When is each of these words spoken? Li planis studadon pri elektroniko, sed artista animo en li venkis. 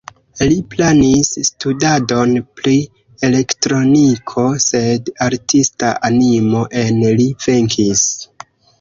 Li 0.51 0.55
planis 0.69 1.29
studadon 1.49 2.33
pri 2.61 2.73
elektroniko, 3.29 4.49
sed 4.67 5.15
artista 5.29 5.95
animo 6.13 6.67
en 6.85 7.09
li 7.23 7.33
venkis. 7.49 8.07